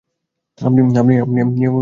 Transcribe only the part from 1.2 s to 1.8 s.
দিন না।